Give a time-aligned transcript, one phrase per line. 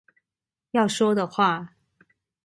[0.71, 1.75] 要說的話